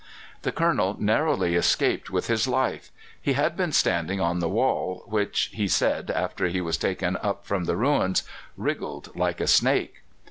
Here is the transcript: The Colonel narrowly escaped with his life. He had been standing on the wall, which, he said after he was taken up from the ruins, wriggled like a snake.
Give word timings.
The 0.41 0.51
Colonel 0.51 0.95
narrowly 0.99 1.53
escaped 1.53 2.09
with 2.09 2.25
his 2.25 2.47
life. 2.47 2.89
He 3.21 3.33
had 3.33 3.55
been 3.55 3.71
standing 3.71 4.19
on 4.19 4.39
the 4.39 4.49
wall, 4.49 5.03
which, 5.05 5.51
he 5.53 5.67
said 5.67 6.09
after 6.09 6.47
he 6.47 6.59
was 6.59 6.75
taken 6.79 7.17
up 7.21 7.45
from 7.45 7.65
the 7.65 7.77
ruins, 7.77 8.23
wriggled 8.57 9.15
like 9.15 9.39
a 9.39 9.45
snake. 9.45 10.01